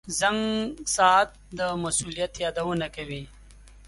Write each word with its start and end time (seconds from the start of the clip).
•زنګ 0.19 0.41
ساعت 0.95 1.29
د 1.57 1.59
مسؤلیت 1.83 2.33
یادونه 2.43 2.87
کوي. 2.95 3.23